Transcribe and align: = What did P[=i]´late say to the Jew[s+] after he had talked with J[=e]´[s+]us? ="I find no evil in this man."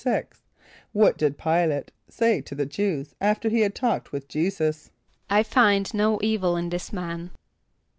= 0.51 0.63
What 0.93 1.15
did 1.15 1.37
P[=i]´late 1.37 1.89
say 2.09 2.41
to 2.41 2.55
the 2.55 2.65
Jew[s+] 2.65 3.13
after 3.21 3.49
he 3.49 3.59
had 3.59 3.75
talked 3.75 4.11
with 4.11 4.27
J[=e]´[s+]us? 4.27 4.89
="I 5.29 5.43
find 5.43 5.93
no 5.93 6.17
evil 6.23 6.57
in 6.57 6.69
this 6.69 6.91
man." 6.91 7.29